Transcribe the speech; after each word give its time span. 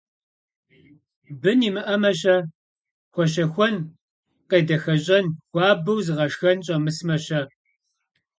Бын 1.41 1.59
имыӀэмэ-щэ? 1.67 2.37
Хуэщэхуэн, 3.13 3.75
къедэхэщӀэн, 4.49 5.25
хуабэу 5.51 5.99
зыгъэшхэн 6.05 6.57
щӀэмысмэ-щэ? 6.65 7.41